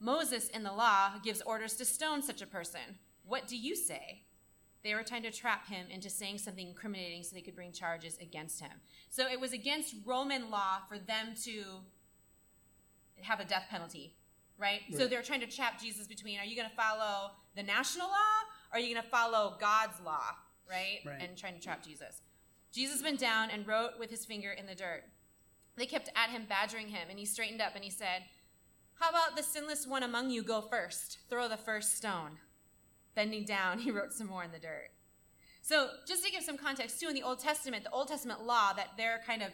[0.00, 2.98] Moses in the law gives orders to stone such a person.
[3.24, 4.22] What do you say?
[4.82, 8.16] They were trying to trap him into saying something incriminating so they could bring charges
[8.18, 8.72] against him.
[9.10, 11.64] So it was against Roman law for them to
[13.20, 14.14] have a death penalty,
[14.58, 14.80] right?
[14.96, 18.40] So they're trying to trap Jesus between are you going to follow the national law
[18.72, 20.34] or are you going to follow God's law,
[20.68, 21.00] right?
[21.04, 21.20] Right.
[21.20, 22.22] And trying to trap Jesus.
[22.72, 25.02] Jesus bent down and wrote with his finger in the dirt.
[25.76, 28.22] They kept at him, badgering him, and he straightened up and he said,
[29.00, 31.18] How about the sinless one among you go first?
[31.30, 32.32] Throw the first stone.
[33.14, 34.90] Bending down, he wrote some more in the dirt.
[35.62, 38.72] So, just to give some context, too, in the Old Testament, the Old Testament law
[38.74, 39.50] that they're kind of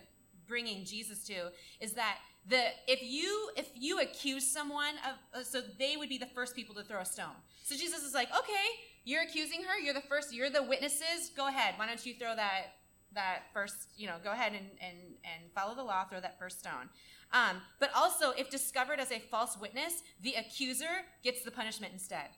[0.46, 5.61] bringing Jesus to is that the if you if you accuse someone of uh, so
[5.80, 7.35] they would be the first people to throw a stone.
[7.64, 8.66] So Jesus is like, okay,
[9.04, 11.32] you're accusing her, you're the first, you're the witnesses.
[11.37, 12.74] Go ahead, why don't you throw that
[13.14, 16.61] that first, you know, go ahead and, and, and follow the law, throw that first
[16.61, 16.88] stone.
[17.32, 22.28] Um, but also, if discovered as a false witness, the accuser gets the punishment instead.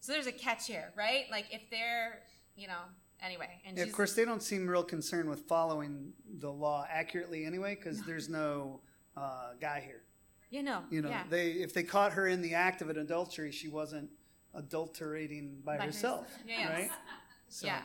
[0.00, 1.24] So there's a catch here, right?
[1.30, 2.20] Like if they're,
[2.56, 2.80] you know,
[3.22, 3.60] anyway.
[3.66, 7.74] And Yeah, of course, they don't seem real concerned with following the law accurately anyway,
[7.74, 8.80] because there's no
[9.16, 10.02] uh, guy here.
[10.50, 11.24] you know, You know, yeah.
[11.28, 14.08] they if they caught her in the act of an adultery, she wasn't
[14.54, 16.40] adulterating by, By herself, herself.
[16.46, 16.70] Yes.
[16.70, 16.90] right?
[17.48, 17.82] So, Yeah,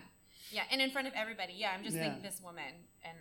[0.49, 1.53] yeah, and in front of everybody.
[1.57, 2.03] Yeah, I'm just Yeah.
[2.03, 2.71] thinking this woman,
[3.03, 3.17] and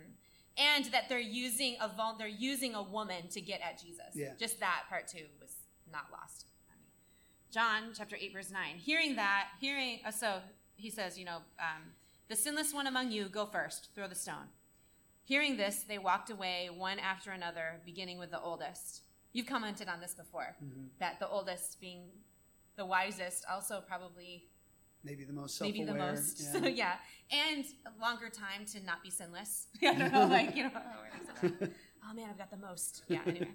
[0.57, 4.13] and that they're using a vul- they're using a woman to get at Jesus.
[4.15, 4.33] Yeah.
[4.39, 5.51] just that part too was
[5.91, 6.45] not lost.
[7.51, 8.75] John chapter eight verse nine.
[8.75, 10.39] Hearing that, hearing uh, so
[10.75, 11.83] he says, you know, um,
[12.27, 14.49] the sinless one among you, go first, throw the stone.
[15.23, 19.01] Hearing this, they walked away one after another, beginning with the oldest.
[19.33, 20.89] You've commented on this before, Mhm.
[20.99, 22.09] that the oldest being
[22.75, 24.45] the wisest, also probably
[25.07, 25.85] maybe the most self-aware.
[25.85, 26.41] the most.
[26.41, 26.51] yeah.
[26.51, 26.93] So yeah,
[27.31, 27.65] and
[27.99, 29.67] longer time to not be sinless.
[29.81, 30.71] I don't know, like you know,
[31.43, 33.03] oh man, I've got the most.
[33.07, 33.19] Yeah.
[33.25, 33.49] Anyway.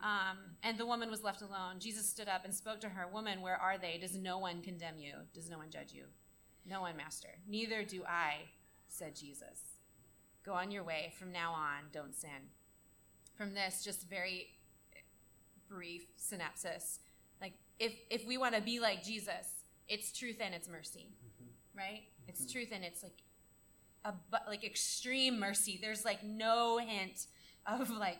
[0.00, 1.80] Um, and the woman was left alone.
[1.80, 3.98] Jesus stood up and spoke to her, "Woman, where are they?
[4.00, 5.14] Does no one condemn you?
[5.34, 6.04] Does no one judge you?
[6.64, 7.28] No one, Master.
[7.48, 8.36] Neither do I,"
[8.88, 9.74] said Jesus.
[10.44, 11.12] "Go on your way.
[11.18, 12.50] From now on, don't sin."
[13.36, 14.48] From this, just very
[15.68, 17.00] brief synopsis.
[17.40, 21.08] Like if if we want to be like Jesus, it's truth and it's mercy,
[21.76, 22.02] right?
[22.28, 23.22] It's truth and it's like
[24.04, 25.78] a bu- like extreme mercy.
[25.80, 27.26] There's like no hint
[27.66, 28.18] of like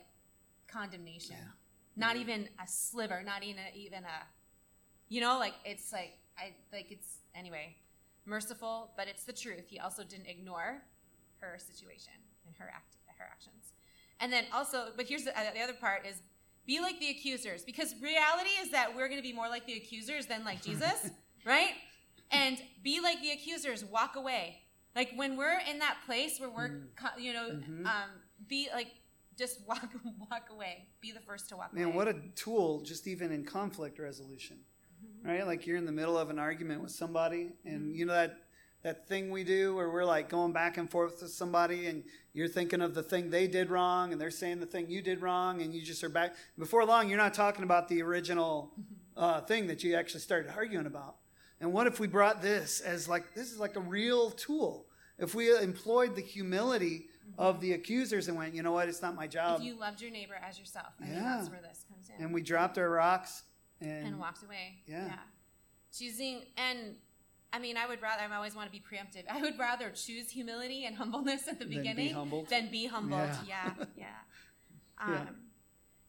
[0.68, 1.36] condemnation.
[1.38, 1.52] Yeah.
[1.94, 4.26] Not even a sliver, not even a, even a
[5.08, 7.76] you know, like it's like I like it's anyway,
[8.24, 9.64] merciful, but it's the truth.
[9.66, 10.82] He also didn't ignore
[11.40, 12.14] her situation
[12.46, 13.72] and her act her actions.
[14.20, 16.22] And then also, but here's the, uh, the other part is
[16.66, 19.74] be like the accusers because reality is that we're going to be more like the
[19.74, 21.10] accusers than like Jesus,
[21.44, 21.72] right?
[22.30, 24.58] And be like the accusers, walk away.
[24.96, 26.86] Like when we're in that place where we're, Mm.
[27.18, 27.86] you know, Mhm.
[27.86, 28.10] um,
[28.48, 28.88] be like
[29.36, 29.90] just walk
[30.30, 30.86] walk away.
[31.00, 31.90] Be the first to walk Man, away.
[31.90, 34.58] Man, what a tool, just even in conflict resolution,
[35.04, 35.28] Mm-hmm.
[35.28, 35.46] right?
[35.46, 38.38] Like you're in the middle of an argument with somebody, and you know that
[38.82, 42.02] that thing we do where we're like going back and forth with somebody, and
[42.32, 45.20] you're thinking of the thing they did wrong, and they're saying the thing you did
[45.22, 46.34] wrong, and you just are back.
[46.58, 48.74] Before long, you're not talking about the original
[49.16, 51.16] uh, thing that you actually started arguing about.
[51.62, 54.86] And what if we brought this as like this is like a real tool?
[55.18, 57.06] If we employed the humility
[57.38, 60.02] of the accusers and went, you know what, it's not my job, if you loved
[60.02, 61.36] your neighbor as yourself, I think Yeah.
[61.38, 62.24] that's where this comes in.
[62.24, 63.44] and we dropped our rocks
[63.80, 64.82] and, and walked away.
[64.86, 65.14] Yeah.
[65.96, 66.96] Choosing and
[67.52, 68.22] I mean, I would rather.
[68.22, 69.24] I always want to be preemptive.
[69.30, 72.48] I would rather choose humility and humbleness at the beginning Than be humbled?
[72.48, 73.30] than be humbled.
[73.46, 73.74] Yeah.
[73.96, 74.06] Yeah,
[74.98, 75.36] yeah, um,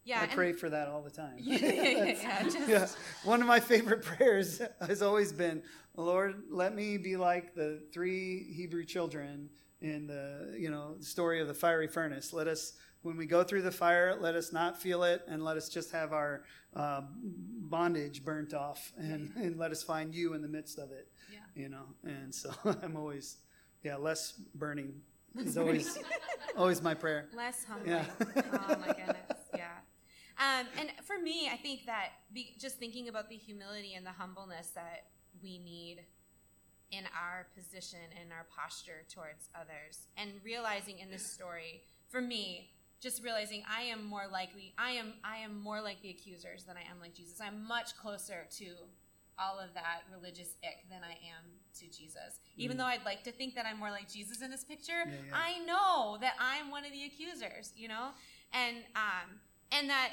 [0.06, 0.22] Yeah.
[0.22, 1.36] I pray for that all the time.
[1.38, 2.88] Yeah, yeah, yeah, yeah, just- yeah.
[3.24, 5.64] One of my favorite prayers has always been,
[5.96, 9.50] Lord, let me be like the three Hebrew children
[9.82, 12.34] in the you know story of the fiery furnace.
[12.34, 15.56] Let us, when we go through the fire, let us not feel it, and let
[15.58, 16.44] us just have our
[16.76, 21.08] uh, bondage burnt off, and, and let us find you in the midst of it.
[21.32, 21.40] Yeah.
[21.56, 22.52] You know, and so
[22.84, 23.38] I'm always,
[23.84, 25.02] yeah, less burning
[25.38, 25.98] is always
[26.58, 27.28] always my prayer.
[27.36, 27.92] Less humbling.
[27.92, 28.06] Yeah.
[28.54, 29.18] oh my goodness.
[30.38, 34.12] Um, and for me, I think that be, just thinking about the humility and the
[34.12, 35.06] humbleness that
[35.42, 36.06] we need
[36.92, 42.70] in our position and our posture towards others, and realizing in this story, for me,
[43.02, 46.78] just realizing I am more likely, I am, I am more like the accusers than
[46.78, 47.42] I am like Jesus.
[47.42, 48.66] I'm much closer to
[49.40, 51.44] all of that religious ick than I am
[51.80, 52.40] to Jesus.
[52.56, 52.82] Even Mm.
[52.82, 55.34] though I'd like to think that I'm more like Jesus in this picture, Yeah, yeah.
[55.34, 58.12] I know that I'm one of the accusers, you know?
[58.54, 59.40] And um
[59.72, 60.12] and that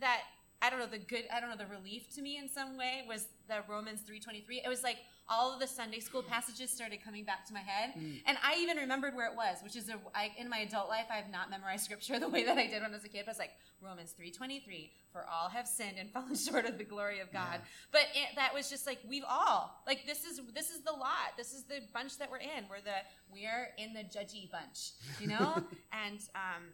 [0.00, 0.20] that
[0.62, 3.02] I don't know the good I don't know the relief to me in some way
[3.08, 4.60] was the Romans 3:23.
[4.64, 4.98] It was like
[5.32, 8.20] all of the Sunday school passages started coming back to my head, Mm.
[8.26, 11.06] and I even remembered where it was, which is a, I, in my adult life
[11.08, 13.22] I have not memorized scripture the way that I did when I was a kid.
[13.24, 17.20] But it's like Romans 3:23, for all have sinned and fallen short of the glory
[17.20, 17.60] of God.
[17.62, 17.68] Yeah.
[17.92, 21.36] But it, that was just like we've all like this is this is the lot.
[21.38, 22.68] This is the bunch that we're in.
[22.68, 22.98] We're the
[23.32, 25.54] we are in the judgy bunch, you know,
[26.04, 26.64] and um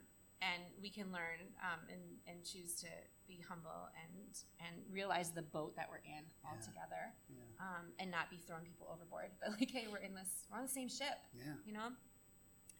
[0.42, 2.88] and we can learn um and and choose to
[3.28, 4.36] be humble and
[4.66, 6.66] and realize the boat that we're in all Yeah.
[6.66, 7.36] together, Yeah.
[7.66, 9.30] um and not be throwing people overboard.
[9.40, 10.46] But like, hey, we're in this.
[10.50, 11.54] We're on the same ship Yeah.
[11.66, 11.88] you know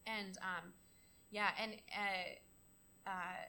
[0.06, 0.72] and um
[1.30, 3.42] yeah and uh, uh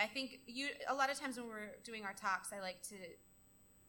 [0.00, 2.96] i think you a lot of times when we're doing our talks i like to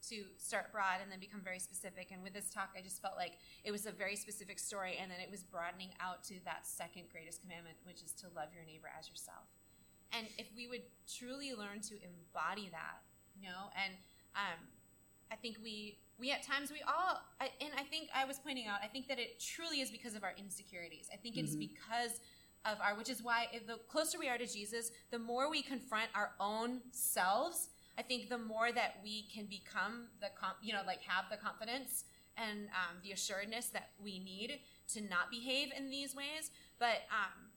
[0.08, 3.16] to start broad and then become very specific and with this talk i just felt
[3.18, 6.66] like it was a very specific story and then it was broadening out to that
[6.68, 9.46] second greatest commandment which is to love your neighbor as yourself
[10.16, 13.02] and if we would truly learn to embody that
[13.36, 13.94] you know and
[14.36, 14.60] um,
[15.32, 18.68] i think we we at times we all I, and i think i was pointing
[18.68, 21.60] out i think that it truly is because of our insecurities i think it's Mhm.
[21.70, 22.20] because
[22.66, 25.62] of our which is why if the closer we are to jesus the more we
[25.62, 30.30] confront our own selves i think the more that we can become the
[30.62, 32.04] you know like have the confidence
[32.38, 37.51] and um, the assuredness that we need to not behave in these ways but um,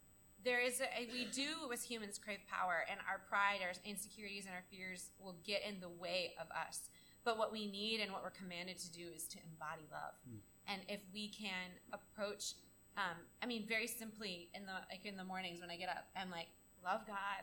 [0.45, 4.55] there is a, we do as humans crave power and our pride our insecurities and
[4.55, 6.89] our fears will get in the way of us
[7.25, 10.39] but what we need and what we're commanded to do is to embody love Hmm.
[10.69, 12.55] and if we can approach
[12.97, 16.05] um, i mean very simply in the like in the mornings when i get up
[16.17, 16.49] i'm like
[16.85, 17.43] love god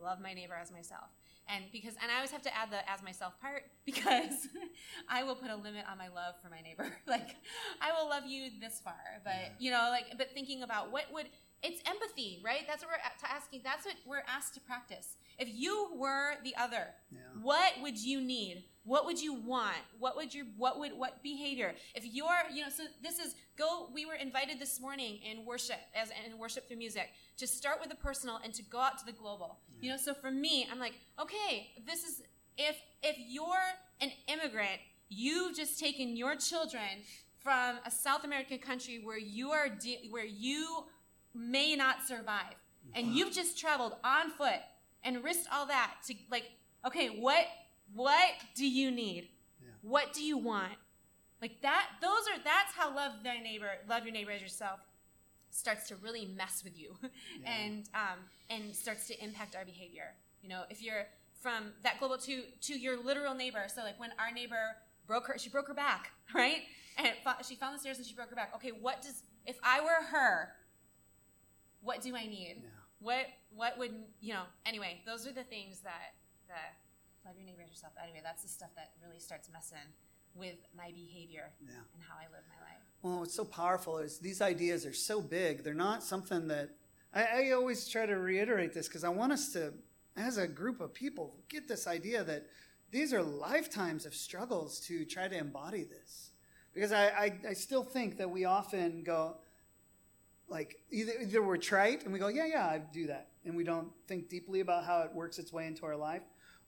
[0.00, 1.10] love my neighbor as myself
[1.48, 4.48] and because and i always have to add the as myself part because
[5.08, 7.36] i will put a limit on my love for my neighbor like
[7.80, 9.48] i will love you this far but Yeah.
[9.58, 11.26] you know like but thinking about what would
[11.62, 12.62] it's empathy right?
[12.66, 15.16] That's what we're asking that's what we're asked to practice.
[15.38, 17.18] If you were the other Yeah.
[17.42, 18.64] what would you need?
[18.84, 19.76] What would you want?
[19.98, 21.74] What would your what would what behavior?
[21.94, 25.80] If you're you know so this is go we were invited this morning in worship
[25.94, 29.04] as in worship through music to start with the personal and to go out to
[29.06, 29.58] the global.
[29.82, 32.22] You know so for me i'm like okay this is
[32.58, 33.68] if if you're
[34.00, 37.02] an immigrant you've just taken your children
[37.38, 40.84] from a south american country where you are de- where you
[41.34, 42.54] may not survive.
[42.94, 44.60] And you've just traveled on foot
[45.04, 46.50] and risked all that to like
[46.86, 47.46] okay what
[47.94, 49.28] what do you need?
[49.62, 49.68] Yeah.
[49.82, 50.72] what do you want?
[51.40, 54.80] Like that those are that's how love thy neighbor love your neighbor as yourself
[55.50, 56.96] starts to really mess with you
[57.42, 57.50] Yeah.
[57.50, 60.14] and um, and starts to impact our behavior.
[60.42, 61.06] You know if you're
[61.40, 63.64] from that global to to your literal neighbor.
[63.74, 66.62] So like when our neighbor broke her she broke her back right?
[66.98, 68.52] And fo- she found the stairs and she broke her back.
[68.56, 70.50] Okay what does if i were her
[71.82, 72.68] what do i need Yeah.
[73.00, 76.14] what what would you know anyway those are the things that
[76.48, 76.74] that
[77.24, 79.78] love your neighbor as yourself anyway that's the stuff that really starts messing
[80.34, 81.72] with my behavior Yeah.
[81.94, 85.20] and how i live my life Well, what's so powerful is these ideas are so
[85.22, 85.64] big.
[85.64, 86.70] They're not something that
[87.14, 89.72] I, I always try to reiterate this because I want us to,
[90.16, 92.46] as a group of people, get this idea that
[92.90, 96.30] these are lifetimes of struggles to try to embody this.
[96.74, 99.38] Because I, I, I still think that we often go,
[100.50, 103.28] like, either, either we're trite and we go, yeah, yeah, I do that.
[103.44, 106.22] And we don't think deeply about how it works its way into our life.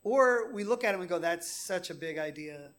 [0.05, 2.71] Or we look at it and we go, that's such a big idea.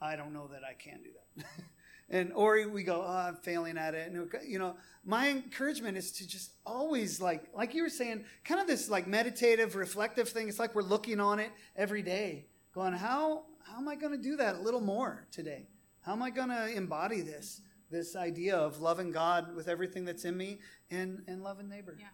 [0.00, 1.46] I don't know that I can do that.
[2.10, 4.10] and or we go, oh, I'm failing at it.
[4.10, 8.60] And you know, my encouragement is to just always like, like you were saying, kind
[8.60, 10.48] of this like meditative, reflective thing.
[10.48, 14.22] It's like we're looking on it every day, going, how how am I going to
[14.22, 15.66] do that a little more today?
[16.00, 20.24] How am I going to embody this this idea of loving God with everything that's
[20.24, 20.58] in me
[20.90, 21.96] and and loving neighbor?
[21.98, 22.06] Yeah.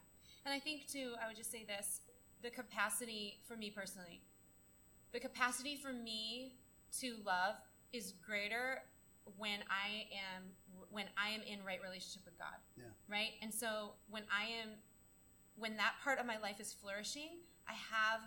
[0.44, 2.00] And I think too, I would just say this:
[2.42, 4.22] the capacity for me personally,
[5.12, 6.54] the capacity for me
[7.00, 7.56] to love
[7.92, 8.82] is greater
[9.36, 10.42] when I am
[10.90, 12.58] when I am in right relationship with God.
[12.76, 12.84] Yeah.
[13.08, 13.32] Right.
[13.40, 14.70] And so when I am
[15.56, 18.20] when that part of my life is flourishing, I have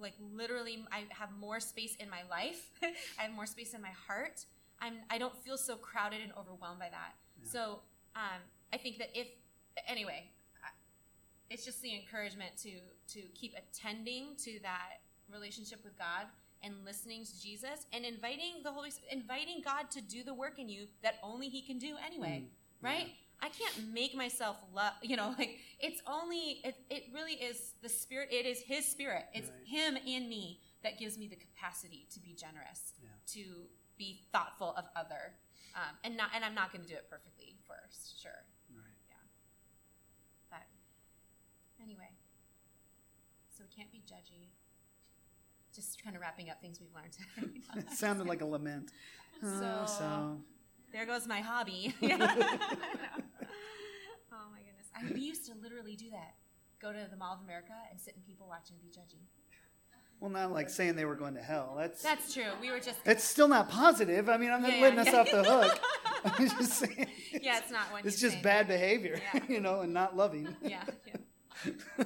[0.00, 2.70] like literally I have more space in my life.
[3.18, 4.44] I have more space in my heart.
[4.82, 7.14] I'm I don't feel so crowded and overwhelmed by that.
[7.42, 7.50] Yeah.
[7.50, 7.62] So
[8.16, 8.40] um,
[8.72, 9.28] I think that if
[9.88, 10.24] anyway,
[11.50, 12.70] it's just the encouragement to
[13.14, 15.00] to keep attending to that
[15.32, 16.26] relationship with God
[16.64, 20.68] and listening to Jesus and inviting the Holy inviting God to do the work in
[20.68, 23.06] you that only He can do anyway, Mm, right?
[23.44, 27.88] I can't make myself love, you know, like it's only it, it really is the
[27.88, 29.24] spirit it is his spirit.
[29.34, 29.66] It's Right.
[29.66, 33.08] him in me that gives me the capacity to be generous, Yeah.
[33.34, 33.42] to
[34.02, 35.34] be thoughtful of other.
[35.76, 38.42] Um, and not and I'm not going to do it perfectly first, sure.
[38.74, 38.98] Right.
[39.08, 39.16] Yeah.
[40.50, 40.66] But
[41.82, 42.10] anyway,
[43.56, 44.48] so we can't be judgy.
[45.74, 47.16] Just kind of wrapping up things we've learned.
[47.76, 48.90] It sounded like a lament.
[49.42, 50.38] So- so
[50.92, 51.94] there goes my hobby.
[52.02, 52.08] oh
[54.52, 54.88] my goodness.
[54.94, 56.34] I, we used to literally do that.
[56.80, 59.22] Go to the Mall of America and sit and people watch and be judgy.
[60.22, 61.74] Well, not like saying they were going to hell.
[61.76, 62.44] That's That's true.
[62.60, 63.00] We were just.
[63.04, 64.28] It's still not positive.
[64.28, 65.20] I mean, I'm not Yeah, letting yeah, us yeah.
[65.20, 65.80] off the hook.
[66.24, 67.08] I'm just saying.
[67.42, 68.02] Yeah, it's not one.
[68.04, 69.40] It's just bad behavior, Yeah.
[69.48, 70.54] you know, and not loving.
[70.62, 70.84] Yeah.
[71.08, 72.04] yeah.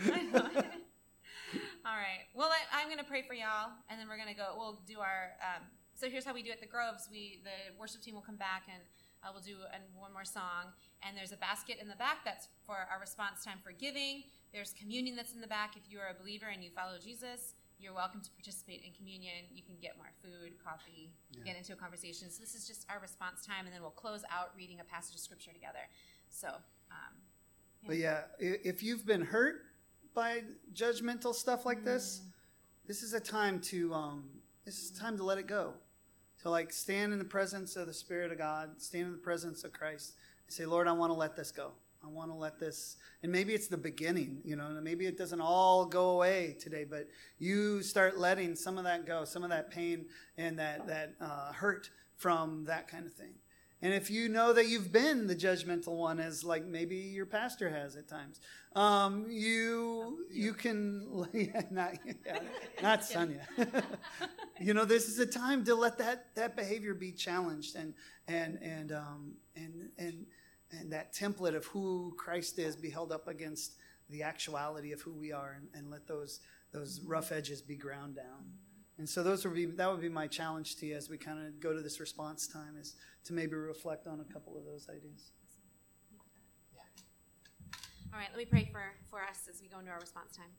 [0.00, 0.40] I know.
[0.40, 2.24] All right.
[2.34, 4.54] Well, I, I'm going to pray for y'all, and then we're going to go.
[4.56, 5.32] We'll do our.
[5.42, 5.64] Um,
[5.96, 6.54] so here's how we do it.
[6.54, 7.08] At the Groves.
[7.12, 8.82] We the worship team will come back and
[9.22, 10.72] uh, we'll do an, one more song.
[11.02, 14.24] And there's a basket in the back that's for our response time for giving.
[14.52, 15.76] There's communion that's in the back.
[15.76, 19.44] If you are a believer and you follow Jesus, you're welcome to participate in communion.
[19.54, 21.44] You can get more food, coffee, Yeah.
[21.44, 22.30] get into a conversation.
[22.30, 25.14] So this is just our response time, and then we'll close out reading a passage
[25.14, 25.88] of scripture together.
[26.28, 26.48] So.
[26.90, 27.14] Um,
[27.86, 29.64] But yeah, if you've been hurt
[30.14, 30.42] by
[30.72, 32.32] judgmental stuff like this, Mm.
[32.86, 35.74] this is a time to um, this is time to let it go.
[36.42, 39.64] To like stand in the presence of the Spirit of God, stand in the presence
[39.64, 40.14] of Christ,
[40.46, 41.72] and say, Lord, I want to let this go.
[42.04, 45.40] I want to let this, and maybe it's the beginning, you know, maybe it doesn't
[45.40, 47.08] all go away today, but
[47.40, 51.52] you start letting some of that go, some of that pain and that, that uh,
[51.52, 53.34] hurt from that kind of thing.
[53.80, 57.70] And if you know that you've been the judgmental one, as like maybe your pastor
[57.70, 58.40] has at times,
[58.74, 61.92] um, you you can yeah, not
[62.26, 62.40] yeah,
[62.82, 63.42] not Sunia.
[64.60, 67.94] you know, this is a time to let that that behavior be challenged and
[68.26, 70.26] and and um, and and
[70.72, 73.74] and that template of who Christ is be held up against
[74.10, 76.40] the actuality of who we are, and, and let those
[76.72, 78.52] those rough edges be ground down.
[78.98, 81.46] And so those would be that would be my challenge to you as we kind
[81.46, 84.88] of go to this response time is to maybe reflect on a couple of those
[84.88, 85.30] ideas.
[86.74, 86.82] Yeah.
[88.12, 90.50] All right, let me pray for, for us as we go into our response time.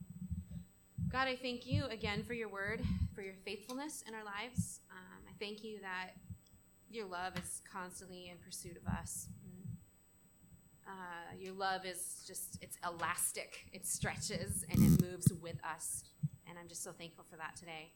[1.11, 2.81] God, I thank you again for your word,
[3.13, 4.79] for your faithfulness in our lives.
[4.91, 6.11] Um, I thank you that
[6.89, 9.27] your love is constantly in pursuit of us.
[10.87, 16.03] Uh, your love is just, it's elastic, it stretches, and it moves with us.
[16.59, 17.89] I'm just so thankful for that today.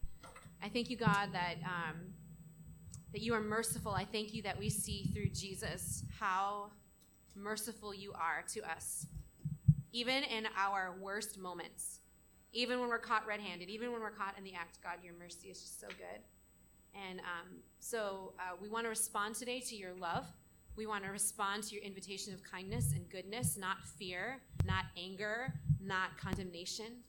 [0.62, 1.98] I thank you, God, that um,
[3.12, 3.92] that you are merciful.
[3.92, 6.72] I thank you that we see through Jesus how
[7.36, 9.08] merciful you are to us,
[9.92, 12.00] even in our worst moments,
[12.54, 14.80] even when we're caught red-handed, even when we're caught in the act.
[14.82, 16.22] God, your mercy is just so good.
[17.10, 20.26] And um, so uh, we want to respond today to your love.
[20.76, 25.54] We want to respond to your invitation of kindness and goodness, not fear, not anger,
[25.82, 27.04] not condemnation.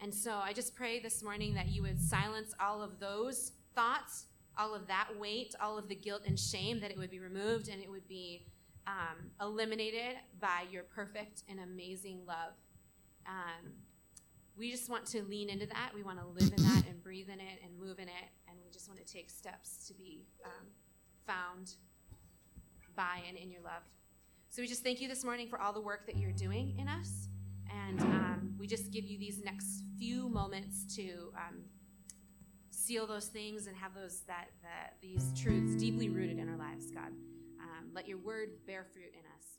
[0.00, 4.26] And so I just pray this morning that you would silence all of those thoughts,
[4.56, 7.68] all of that weight, all of the guilt and shame, that it would be removed
[7.68, 8.46] and it would be
[8.86, 12.54] um, eliminated by your perfect and amazing love.
[13.26, 13.72] Um,
[14.56, 15.90] we just want to lean into that.
[15.94, 18.28] We want to live in that and breathe in it and move in it.
[18.48, 20.66] And we just want to take steps to be um,
[21.26, 21.74] found
[22.96, 23.82] by and in your love.
[24.48, 26.88] So we just thank you this morning for all the work that you're doing in
[26.88, 27.28] us.
[27.70, 31.64] And um, we just give you these next few moments to um,
[32.70, 36.90] seal those things and have those that, that these truths deeply rooted in our lives,
[36.90, 37.12] God.
[37.60, 39.57] Um, let your word bear fruit in us.